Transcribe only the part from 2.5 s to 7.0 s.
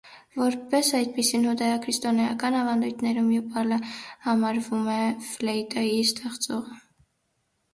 ավանդույթներում յուբալը համարվում է ֆլեյտայի ստեղծողը։